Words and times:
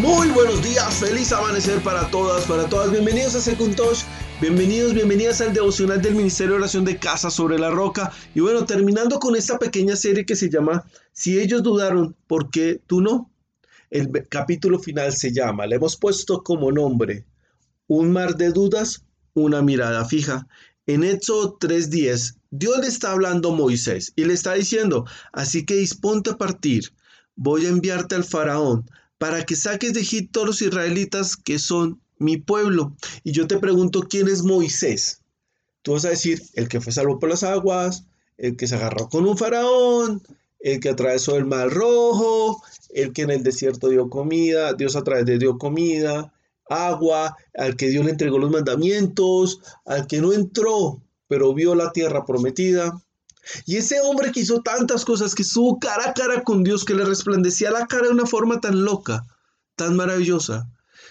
Muy 0.00 0.30
buenos 0.30 0.62
días, 0.62 0.94
feliz 0.94 1.32
amanecer 1.32 1.82
para 1.82 2.10
todas, 2.10 2.46
para 2.46 2.66
todas. 2.66 2.90
Bienvenidos 2.90 3.34
a 3.34 3.42
Secuntosh, 3.42 4.04
bienvenidos, 4.40 4.94
bienvenidas 4.94 5.42
al 5.42 5.52
devocional 5.52 6.00
del 6.00 6.14
Ministerio 6.14 6.54
de 6.54 6.60
Oración 6.60 6.86
de 6.86 6.96
Casa 6.96 7.30
sobre 7.30 7.58
la 7.58 7.70
Roca. 7.70 8.10
Y 8.34 8.40
bueno, 8.40 8.64
terminando 8.64 9.18
con 9.18 9.36
esta 9.36 9.58
pequeña 9.58 9.94
serie 9.94 10.24
que 10.24 10.34
se 10.34 10.48
llama 10.48 10.82
Si 11.12 11.38
ellos 11.38 11.62
dudaron, 11.62 12.16
¿por 12.26 12.50
qué 12.50 12.80
tú 12.86 13.02
no? 13.02 13.30
El 13.90 14.10
capítulo 14.30 14.78
final 14.78 15.12
se 15.12 15.30
llama, 15.30 15.66
le 15.66 15.76
hemos 15.76 15.98
puesto 15.98 16.42
como 16.42 16.72
nombre, 16.72 17.26
Un 17.86 18.12
mar 18.12 18.36
de 18.36 18.50
dudas, 18.50 19.04
una 19.34 19.60
mirada 19.60 20.06
fija. 20.06 20.46
En 20.86 21.04
Éxodo 21.04 21.58
3:10, 21.60 22.38
Dios 22.50 22.78
le 22.78 22.86
está 22.86 23.12
hablando 23.12 23.52
a 23.52 23.56
Moisés 23.56 24.14
y 24.16 24.24
le 24.24 24.32
está 24.32 24.54
diciendo, 24.54 25.04
así 25.34 25.66
que 25.66 25.74
disponte 25.74 26.30
a 26.30 26.38
partir, 26.38 26.94
voy 27.36 27.66
a 27.66 27.68
enviarte 27.68 28.14
al 28.14 28.24
faraón 28.24 28.86
para 29.22 29.44
que 29.44 29.54
saques 29.54 29.92
de 29.92 30.00
Egipto 30.00 30.42
a 30.42 30.46
los 30.46 30.62
israelitas 30.62 31.36
que 31.36 31.60
son 31.60 32.00
mi 32.18 32.38
pueblo. 32.38 32.96
Y 33.22 33.30
yo 33.30 33.46
te 33.46 33.56
pregunto, 33.56 34.08
¿quién 34.10 34.26
es 34.26 34.42
Moisés? 34.42 35.20
Tú 35.82 35.92
vas 35.92 36.04
a 36.04 36.08
decir, 36.08 36.42
el 36.54 36.66
que 36.66 36.80
fue 36.80 36.92
salvo 36.92 37.20
por 37.20 37.28
las 37.28 37.44
aguas, 37.44 38.04
el 38.36 38.56
que 38.56 38.66
se 38.66 38.74
agarró 38.74 39.08
con 39.08 39.24
un 39.24 39.38
faraón, 39.38 40.22
el 40.58 40.80
que 40.80 40.88
atravesó 40.88 41.36
el 41.36 41.44
mar 41.44 41.70
rojo, 41.70 42.64
el 42.92 43.12
que 43.12 43.22
en 43.22 43.30
el 43.30 43.44
desierto 43.44 43.90
dio 43.90 44.10
comida, 44.10 44.72
Dios 44.72 44.96
a 44.96 45.04
través 45.04 45.24
de 45.24 45.38
dio 45.38 45.56
comida, 45.56 46.34
agua, 46.68 47.36
al 47.54 47.76
que 47.76 47.90
Dios 47.90 48.04
le 48.04 48.10
entregó 48.10 48.40
los 48.40 48.50
mandamientos, 48.50 49.60
al 49.84 50.08
que 50.08 50.20
no 50.20 50.32
entró, 50.32 51.00
pero 51.28 51.54
vio 51.54 51.76
la 51.76 51.92
tierra 51.92 52.26
prometida. 52.26 53.00
Y 53.66 53.76
ese 53.76 54.00
hombre 54.00 54.32
que 54.32 54.40
hizo 54.40 54.62
tantas 54.62 55.04
cosas, 55.04 55.34
que 55.34 55.42
estuvo 55.42 55.78
cara 55.78 56.10
a 56.10 56.14
cara 56.14 56.42
con 56.42 56.62
Dios, 56.62 56.84
que 56.84 56.94
le 56.94 57.04
resplandecía 57.04 57.70
la 57.70 57.86
cara 57.86 58.06
de 58.06 58.12
una 58.12 58.26
forma 58.26 58.60
tan 58.60 58.84
loca, 58.84 59.26
tan 59.76 59.96
maravillosa, 59.96 60.68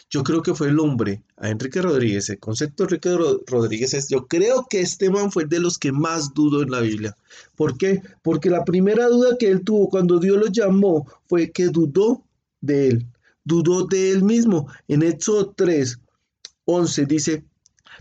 yo 0.09 0.23
creo 0.23 0.41
que 0.41 0.53
fue 0.53 0.67
el 0.67 0.79
hombre, 0.79 1.23
a 1.37 1.49
Enrique 1.49 1.81
Rodríguez, 1.81 2.29
el 2.29 2.39
concepto 2.39 2.83
de 2.83 2.95
Enrique 2.95 3.17
Rodríguez 3.47 3.93
es, 3.93 4.09
yo 4.09 4.27
creo 4.27 4.67
que 4.69 4.81
este 4.81 5.09
man 5.09 5.31
fue 5.31 5.45
de 5.45 5.59
los 5.59 5.77
que 5.77 5.93
más 5.93 6.33
dudo 6.33 6.61
en 6.61 6.69
la 6.69 6.81
Biblia. 6.81 7.15
¿Por 7.55 7.77
qué? 7.77 8.01
Porque 8.21 8.49
la 8.49 8.65
primera 8.65 9.07
duda 9.07 9.37
que 9.39 9.49
él 9.49 9.63
tuvo 9.63 9.89
cuando 9.89 10.19
Dios 10.19 10.37
lo 10.37 10.47
llamó 10.47 11.07
fue 11.29 11.51
que 11.51 11.67
dudó 11.67 12.25
de 12.59 12.89
él, 12.89 13.07
dudó 13.45 13.85
de 13.85 14.11
él 14.11 14.23
mismo. 14.23 14.67
En 14.89 15.01
Éxodo 15.01 15.53
3, 15.55 15.97
11 16.65 17.05
dice, 17.05 17.45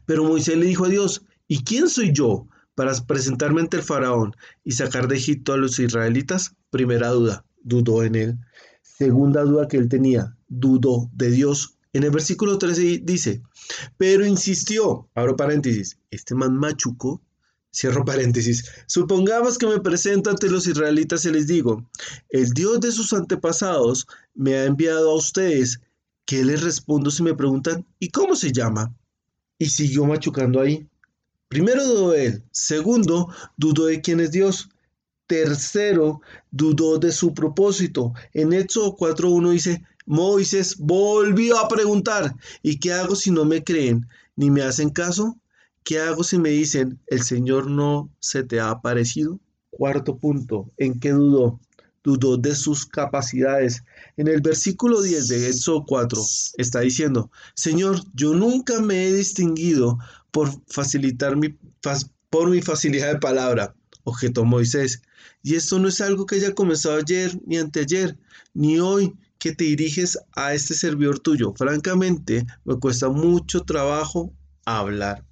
pero 0.04 0.24
Moisés 0.24 0.56
le 0.56 0.66
dijo 0.66 0.86
a 0.86 0.88
Dios, 0.88 1.22
¿y 1.46 1.62
quién 1.62 1.88
soy 1.88 2.12
yo 2.12 2.48
para 2.80 2.94
presentarme 2.94 3.60
ante 3.60 3.76
el 3.76 3.82
faraón 3.82 4.34
y 4.64 4.72
sacar 4.72 5.06
de 5.06 5.16
Egipto 5.16 5.52
a 5.52 5.58
los 5.58 5.78
israelitas? 5.78 6.54
Primera 6.70 7.08
duda, 7.10 7.44
dudó 7.62 8.02
en 8.04 8.14
él. 8.14 8.38
Segunda 8.80 9.42
duda 9.42 9.68
que 9.68 9.76
él 9.76 9.90
tenía, 9.90 10.34
dudó 10.48 11.10
de 11.12 11.30
Dios. 11.30 11.76
En 11.92 12.04
el 12.04 12.10
versículo 12.10 12.56
13 12.56 13.02
dice, 13.02 13.42
pero 13.98 14.24
insistió, 14.24 15.10
abro 15.14 15.36
paréntesis, 15.36 15.98
este 16.10 16.34
man 16.34 16.54
machucó, 16.54 17.20
cierro 17.70 18.02
paréntesis, 18.02 18.64
supongamos 18.86 19.58
que 19.58 19.66
me 19.66 19.80
presento 19.80 20.30
ante 20.30 20.48
los 20.48 20.66
israelitas 20.66 21.26
y 21.26 21.32
les 21.32 21.48
digo, 21.48 21.86
el 22.30 22.48
Dios 22.54 22.80
de 22.80 22.92
sus 22.92 23.12
antepasados 23.12 24.06
me 24.34 24.54
ha 24.54 24.64
enviado 24.64 25.10
a 25.10 25.16
ustedes, 25.16 25.82
¿qué 26.24 26.46
les 26.46 26.62
respondo 26.62 27.10
si 27.10 27.22
me 27.22 27.34
preguntan, 27.34 27.86
¿y 27.98 28.08
cómo 28.08 28.34
se 28.36 28.52
llama? 28.52 28.96
Y 29.58 29.66
siguió 29.66 30.06
machucando 30.06 30.62
ahí. 30.62 30.88
Primero 31.50 31.84
dudó 31.84 32.14
él. 32.14 32.44
Segundo, 32.52 33.28
dudó 33.56 33.86
de 33.86 34.00
quién 34.00 34.20
es 34.20 34.30
Dios. 34.30 34.68
Tercero, 35.26 36.20
dudó 36.52 36.96
de 36.98 37.10
su 37.10 37.34
propósito. 37.34 38.12
En 38.32 38.52
Éxodo 38.52 38.96
4.1 38.96 39.50
dice, 39.50 39.82
Moisés 40.06 40.76
volvió 40.78 41.58
a 41.58 41.66
preguntar, 41.66 42.36
¿y 42.62 42.78
qué 42.78 42.92
hago 42.92 43.16
si 43.16 43.32
no 43.32 43.44
me 43.44 43.64
creen 43.64 44.06
ni 44.36 44.48
me 44.48 44.62
hacen 44.62 44.90
caso? 44.90 45.40
¿Qué 45.82 45.98
hago 45.98 46.22
si 46.22 46.38
me 46.38 46.50
dicen, 46.50 47.00
el 47.08 47.22
Señor 47.24 47.68
no 47.68 48.14
se 48.20 48.44
te 48.44 48.60
ha 48.60 48.70
aparecido? 48.70 49.40
Cuarto 49.70 50.18
punto, 50.18 50.70
¿en 50.76 51.00
qué 51.00 51.10
dudó? 51.10 51.58
Dudó 52.04 52.36
de 52.36 52.54
sus 52.54 52.86
capacidades. 52.86 53.82
En 54.16 54.28
el 54.28 54.40
versículo 54.40 55.02
10 55.02 55.26
de 55.26 55.48
Éxodo 55.48 55.84
4 55.84 56.22
está 56.58 56.80
diciendo, 56.80 57.28
Señor, 57.54 58.00
yo 58.14 58.34
nunca 58.34 58.80
me 58.80 59.08
he 59.08 59.12
distinguido 59.12 59.98
por 60.30 60.50
facilitar 60.66 61.36
mi, 61.36 61.56
por 62.30 62.50
mi 62.50 62.62
facilidad 62.62 63.12
de 63.12 63.18
palabra, 63.18 63.74
objetó 64.04 64.44
Moisés. 64.44 65.02
Y 65.42 65.54
esto 65.54 65.78
no 65.78 65.88
es 65.88 66.00
algo 66.00 66.26
que 66.26 66.36
haya 66.36 66.54
comenzado 66.54 66.96
ayer 66.96 67.38
ni 67.46 67.58
anteayer, 67.58 68.18
ni 68.54 68.78
hoy 68.78 69.14
que 69.38 69.54
te 69.54 69.64
diriges 69.64 70.18
a 70.36 70.54
este 70.54 70.74
servidor 70.74 71.18
tuyo. 71.18 71.54
Francamente, 71.56 72.46
me 72.64 72.78
cuesta 72.78 73.08
mucho 73.08 73.62
trabajo 73.62 74.32
hablar. 74.64 75.24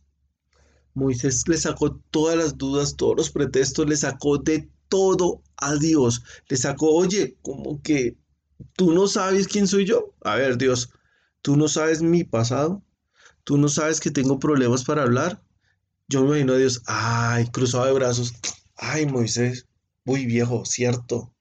Moisés 0.95 1.47
le 1.47 1.59
sacó 1.59 1.97
todas 2.11 2.37
las 2.37 2.57
dudas, 2.57 2.97
todos 2.97 3.17
los 3.17 3.31
pretextos, 3.31 3.89
le 3.89 3.97
sacó 3.97 4.39
de 4.39 4.69
todo 4.89 5.43
a 5.57 5.75
Dios. 5.77 6.23
Le 6.49 6.57
sacó, 6.57 6.93
oye, 6.95 7.37
como 7.43 7.81
que 7.83 8.17
tú 8.75 8.93
no 8.93 9.07
sabes 9.07 9.47
quién 9.47 9.69
soy 9.69 9.85
yo. 9.85 10.15
A 10.23 10.37
ver, 10.37 10.57
Dios, 10.59 10.91
tú 11.43 11.57
no 11.57 11.69
sabes 11.69 12.03
mi 12.03 12.25
pasado, 12.25 12.83
tú 13.49 13.57
no 13.57 13.71
sabes 13.71 13.99
que 13.99 14.11
tengo 14.11 14.39
problemas 14.39 14.85
para 14.85 15.05
hablar. 15.05 15.43
Yo 16.07 16.21
me 16.21 16.27
imagino 16.27 16.53
a 16.53 16.57
Dios, 16.59 16.83
ay, 16.85 17.47
cruzado 17.47 17.87
de 17.87 17.95
brazos, 17.95 18.35
ay, 18.77 19.07
Moisés, 19.07 19.67
muy 20.05 20.27
viejo, 20.27 20.67
cierto, 20.67 21.33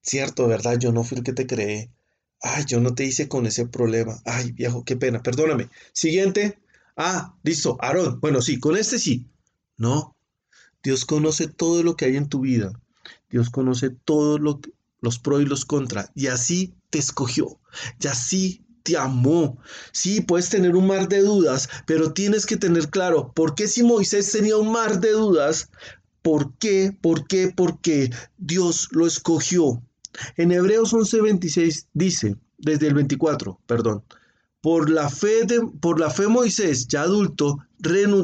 cierto, 0.00 0.48
¿verdad? 0.48 0.76
Yo 0.80 0.90
no 0.90 1.04
fui 1.04 1.18
el 1.18 1.22
que 1.22 1.32
te 1.32 1.46
creé. 1.46 1.92
Ay, 2.40 2.64
yo 2.66 2.80
no 2.80 2.96
te 2.96 3.04
hice 3.04 3.28
con 3.28 3.46
ese 3.46 3.68
problema. 3.68 4.20
Ay, 4.24 4.50
viejo, 4.50 4.84
qué 4.84 4.96
pena, 4.96 5.22
perdóname. 5.22 5.70
Siguiente. 5.92 6.58
Ah, 6.96 7.36
listo, 7.44 7.78
Aarón. 7.80 8.18
Bueno, 8.18 8.42
sí, 8.42 8.58
con 8.58 8.76
este 8.76 8.98
sí. 8.98 9.28
No, 9.76 10.16
Dios 10.82 11.04
conoce 11.04 11.46
todo 11.46 11.84
lo 11.84 11.94
que 11.94 12.06
hay 12.06 12.16
en 12.16 12.28
tu 12.28 12.40
vida. 12.40 12.72
Dios 13.30 13.50
conoce 13.50 13.90
todos 13.90 14.40
los 15.00 15.18
pros 15.20 15.42
y 15.42 15.44
los 15.44 15.64
contras. 15.64 16.10
Y 16.16 16.26
así 16.26 16.74
te 16.90 16.98
escogió. 16.98 17.60
Y 18.00 18.08
así 18.08 18.66
te 18.82 18.96
amó. 18.96 19.58
Sí, 19.92 20.20
puedes 20.20 20.48
tener 20.48 20.76
un 20.76 20.86
mar 20.86 21.08
de 21.08 21.20
dudas, 21.20 21.68
pero 21.86 22.12
tienes 22.12 22.46
que 22.46 22.56
tener 22.56 22.88
claro, 22.88 23.32
¿por 23.34 23.54
qué 23.54 23.68
si 23.68 23.82
Moisés 23.82 24.30
tenía 24.32 24.56
un 24.56 24.72
mar 24.72 25.00
de 25.00 25.12
dudas? 25.12 25.68
¿Por 26.22 26.54
qué? 26.58 26.96
¿Por 27.00 27.26
qué? 27.26 27.52
¿Por 27.54 27.80
qué 27.80 28.10
Dios 28.38 28.88
lo 28.92 29.06
escogió? 29.06 29.82
En 30.36 30.52
Hebreos 30.52 30.92
11:26 30.92 31.86
dice, 31.94 32.36
desde 32.58 32.88
el 32.88 32.94
24, 32.94 33.60
perdón, 33.66 34.04
por 34.60 34.88
la 34.88 35.10
fe 35.10 35.44
de, 35.44 35.60
por 35.80 35.98
la 35.98 36.10
fe 36.10 36.28
Moisés, 36.28 36.86
ya 36.86 37.02
adulto, 37.02 37.58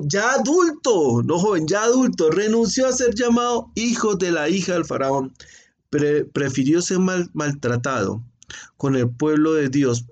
ya 0.07 0.33
adulto, 0.35 1.23
no 1.25 1.39
joven, 1.39 1.67
ya 1.67 1.83
adulto, 1.83 2.31
renunció 2.31 2.87
a 2.87 2.93
ser 2.93 3.15
llamado 3.15 3.73
hijo 3.75 4.15
de 4.15 4.31
la 4.31 4.49
hija 4.49 4.75
del 4.75 4.85
faraón. 4.85 5.35
prefirió 6.33 6.81
ser 6.81 7.01
mal, 7.01 7.29
maltratado 7.33 8.23
con 8.77 8.95
el 8.95 9.11
pueblo 9.11 9.55
de 9.55 9.69
Dios 9.69 10.07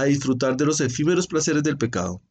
a 0.00 0.04
disfrutar 0.04 0.56
de 0.56 0.66
los 0.66 0.80
efímeros 0.80 1.26
placeres 1.26 1.62
del 1.62 1.78
pecado. 1.78 2.22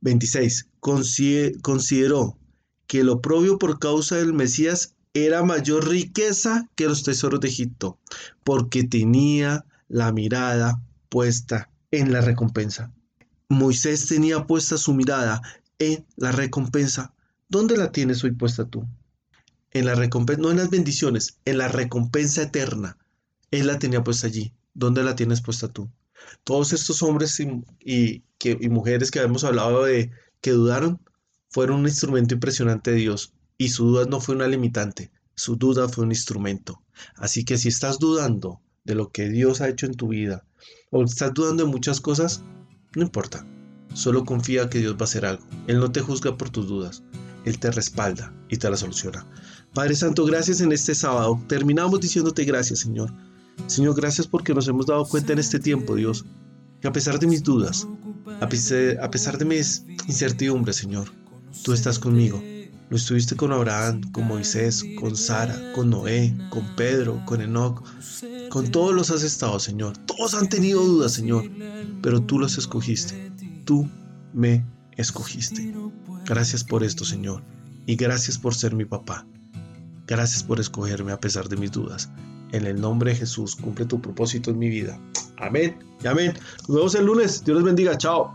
26. 0.00 0.68
Consideró 0.80 2.38
que 2.86 3.04
lo 3.04 3.20
propio 3.20 3.58
por 3.58 3.78
causa 3.78 4.16
del 4.16 4.32
Mesías 4.32 4.94
era 5.14 5.42
mayor 5.42 5.88
riqueza 5.88 6.68
que 6.74 6.86
los 6.86 7.02
tesoros 7.02 7.40
de 7.40 7.48
Egipto, 7.48 7.98
porque 8.44 8.84
tenía 8.84 9.64
la 9.88 10.12
mirada 10.12 10.80
puesta 11.08 11.70
en 11.90 12.12
la 12.12 12.20
recompensa. 12.20 12.92
Moisés 13.48 14.06
tenía 14.06 14.46
puesta 14.46 14.76
su 14.76 14.92
mirada 14.92 15.40
en 15.78 16.04
la 16.16 16.32
recompensa. 16.32 17.14
¿Dónde 17.48 17.76
la 17.76 17.92
tienes 17.92 18.24
hoy 18.24 18.32
puesta 18.32 18.66
tú? 18.66 18.86
En 19.70 19.86
la 19.86 19.94
recompensa, 19.94 20.42
no 20.42 20.50
en 20.50 20.58
las 20.58 20.70
bendiciones, 20.70 21.38
en 21.44 21.58
la 21.58 21.68
recompensa 21.68 22.42
eterna. 22.42 22.98
Él 23.50 23.68
la 23.68 23.78
tenía 23.78 24.02
puesta 24.02 24.26
allí. 24.26 24.52
¿Dónde 24.74 25.02
la 25.02 25.16
tienes 25.16 25.40
puesta 25.40 25.68
tú? 25.68 25.88
Todos 26.44 26.72
estos 26.72 27.02
hombres 27.02 27.40
y, 27.40 28.22
mujeres 28.68 29.10
que 29.10 29.18
habíamos 29.18 29.44
hablado 29.44 29.84
de 29.84 30.10
que 30.40 30.52
dudaron, 30.52 31.00
fueron 31.48 31.80
un 31.80 31.86
instrumento 31.86 32.34
impresionante 32.34 32.90
de 32.90 32.98
Dios 32.98 33.32
y 33.58 33.70
su 33.70 33.86
duda 33.86 34.04
no 34.06 34.20
fue 34.20 34.34
una 34.34 34.46
limitante, 34.46 35.10
su 35.34 35.56
duda 35.56 35.88
fue 35.88 36.04
un 36.04 36.12
instrumento. 36.12 36.82
Así 37.16 37.44
que 37.44 37.58
si 37.58 37.68
estás 37.68 37.98
dudando 37.98 38.60
de 38.84 38.94
lo 38.94 39.10
que 39.10 39.28
Dios 39.28 39.60
ha 39.60 39.68
hecho 39.68 39.86
en 39.86 39.94
tu 39.94 40.08
vida 40.08 40.44
o 40.90 41.02
estás 41.02 41.32
dudando 41.34 41.64
de 41.64 41.70
muchas 41.70 42.00
cosas, 42.00 42.42
no 42.94 43.02
importa. 43.02 43.46
Solo 43.94 44.24
confía 44.24 44.68
que 44.68 44.78
Dios 44.78 44.94
va 44.94 45.00
a 45.02 45.04
hacer 45.04 45.24
algo. 45.24 45.46
Él 45.66 45.78
no 45.78 45.90
te 45.90 46.02
juzga 46.02 46.36
por 46.36 46.50
tus 46.50 46.68
dudas. 46.68 47.02
Él 47.44 47.58
te 47.58 47.70
respalda 47.70 48.34
y 48.50 48.58
te 48.58 48.68
la 48.68 48.76
soluciona. 48.76 49.26
Padre 49.72 49.94
Santo, 49.94 50.24
gracias 50.26 50.60
en 50.60 50.72
este 50.72 50.94
sábado. 50.94 51.42
Terminamos 51.48 52.00
diciéndote 52.00 52.44
gracias, 52.44 52.80
Señor 52.80 53.12
Señor, 53.66 53.96
gracias 53.96 54.26
porque 54.26 54.54
nos 54.54 54.68
hemos 54.68 54.86
dado 54.86 55.04
cuenta 55.06 55.32
en 55.32 55.38
este 55.38 55.58
tiempo, 55.58 55.94
Dios, 55.94 56.24
que 56.80 56.88
a 56.88 56.92
pesar 56.92 57.18
de 57.18 57.26
mis 57.26 57.42
dudas, 57.42 57.86
a 58.40 58.48
pesar, 58.48 59.38
de 59.38 59.44
mis 59.44 59.84
incertidumbres, 60.06 60.76
Señor, 60.76 61.08
tú 61.62 61.72
estás 61.72 61.98
conmigo 61.98 62.42
Lo 62.90 62.96
estuviste 62.96 63.34
con 63.34 63.52
Abraham, 63.52 64.02
con 64.12 64.28
Moisés, 64.28 64.84
con 65.00 65.16
Sara, 65.16 65.72
con 65.74 65.90
Noé, 65.90 66.36
con 66.50 66.76
Pedro, 66.76 67.20
con 67.26 67.40
Enoch. 67.40 67.82
Con 68.50 68.70
todos 68.70 68.94
los 68.94 69.10
has 69.10 69.24
estado, 69.24 69.58
Señor. 69.58 69.96
Todos 69.98 70.34
han 70.34 70.48
tenido 70.48 70.84
dudas, 70.84 71.12
Señor. 71.12 71.50
Pero 72.00 72.22
tú 72.22 72.38
los 72.38 72.58
escogiste. 72.58 73.32
Tú 73.64 73.88
me 74.32 74.64
escogiste. 74.92 75.74
Gracias 76.26 76.62
por 76.62 76.84
esto, 76.84 77.04
Señor. 77.04 77.42
Y 77.86 77.96
gracias 77.96 78.38
por 78.38 78.54
ser 78.54 78.76
mi 78.76 78.84
papá. 78.84 79.26
Gracias 80.06 80.44
por 80.44 80.60
escogerme 80.60 81.10
a 81.10 81.18
pesar 81.18 81.48
de 81.48 81.56
mis 81.56 81.72
dudas. 81.72 82.08
En 82.52 82.66
el 82.66 82.80
nombre 82.80 83.10
de 83.10 83.16
Jesús, 83.18 83.56
cumple 83.56 83.86
tu 83.86 84.00
propósito 84.00 84.50
en 84.50 84.58
mi 84.58 84.68
vida. 84.68 85.00
Amén 85.38 85.78
y 86.02 86.06
amén. 86.06 86.34
Nos 86.68 86.76
vemos 86.76 86.94
el 86.94 87.06
lunes. 87.06 87.44
Dios 87.44 87.56
les 87.56 87.64
bendiga. 87.64 87.96
Chao. 87.98 88.34